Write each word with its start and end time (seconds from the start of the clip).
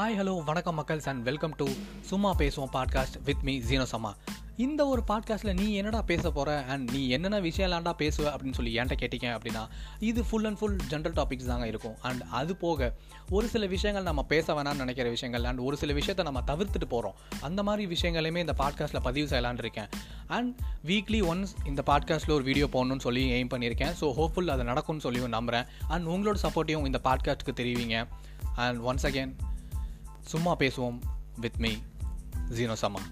Hi 0.00 0.14
hello 0.18 0.44
வணக்கம் 0.44 0.76
மக்கள்ஸ் 0.78 1.08
and 1.08 1.22
welcome 1.22 1.54
to 1.56 1.68
சும்மா 2.00 2.34
பேசுவோம் 2.38 2.70
பாட்காஸ்ட் 2.72 3.22
வித் 3.24 3.42
மீ 3.42 3.60
ஜீனோ 3.60 3.84
சம்மா 3.92 4.14
இந்த 4.56 4.86
ஒரு 4.86 5.02
பாட்காஸ்ட்டில் 5.08 5.52
நீ 5.52 5.74
என்னடா 5.74 6.02
பேச 6.02 6.30
போகிற 6.30 6.64
அண்ட் 6.64 6.90
நீ 6.90 7.08
என்னென்ன 7.08 7.40
விஷயம்லாண்டா 7.40 7.92
பேசுவ 7.98 8.24
அப்படின்னு 8.32 8.52
சொல்லி 8.52 8.76
என்கிட்ட 8.78 8.96
கேட்டீங்க 9.02 9.28
அப்படின்னா 9.36 9.68
இது 9.98 10.24
full 10.24 10.44
and 10.44 10.58
full 10.58 10.76
general 10.90 11.16
topics 11.20 11.46
தாங்க 11.46 11.66
இருக்கும். 11.66 11.96
அண்ட் 12.00 12.22
அது 12.30 12.56
போக 12.56 12.94
ஒரு 13.30 13.48
சில 13.48 13.66
விஷயங்கள் 13.66 14.02
நம்ம 14.02 14.22
பேச 14.22 14.54
வேணாம்னு 14.54 14.74
நினைக்கிற 14.74 15.08
விஷயங்கள் 15.08 15.44
அண்ட் 15.44 15.58
ஒரு 15.58 15.76
சில 15.76 15.92
விஷயத்தை 15.92 16.24
நம்ம 16.24 16.42
தவிர்த்துட்டு 16.46 16.88
போகிறோம் 16.88 17.14
அந்த 17.40 17.62
மாதிரி 17.62 17.96
விஷயங்களையுமே 17.96 18.36
இந்த 18.36 18.54
பாட்காஸ்ட்டில் 18.58 19.02
பதிவு 19.02 19.28
செய்யலான்னு 19.28 19.58
இருக்கேன். 19.58 19.88
அண்ட் 20.26 20.54
வீக்லி 20.86 21.22
ஒன்ஸ் 21.32 21.54
இந்த 21.66 21.82
பாட்காஸ்ட்டில் 21.86 22.32
ஒரு 22.32 22.44
வீடியோ 22.44 22.68
போடணும்னு 22.72 23.00
சொல்லி 23.00 23.42
எய்ம் 23.42 23.52
பண்ணியிருக்கேன். 23.54 23.94
ஸோ 24.00 24.08
ஹோப்ஃபுல் 24.20 24.46
அது 24.46 24.64
நடக்கும்னு 24.64 25.00
சொல்லியும் 25.00 25.28
நம்புகிறேன் 25.28 25.64
அண்ட் 25.88 26.06
உங்களோட 26.06 26.36
சப்போர்ட்டையும் 26.48 26.86
இந்த 26.86 27.00
பாட்காஸ்ட்டுக்கு 27.04 27.60
தெரிவிங்க. 27.62 28.06
அண்ட் 28.56 28.80
ஒன்ஸ் 28.80 29.08
அகேன் 29.10 29.32
சும்மா 30.30 30.52
பேசுவோம் 30.56 30.98
வித் 31.40 31.58
மீ 31.58 31.72
ஜீனோ 32.48 32.74
சம்மா 32.82 33.02